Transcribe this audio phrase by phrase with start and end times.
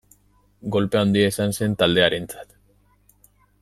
[0.75, 2.61] Kolpe handia izan zen taldearentzat.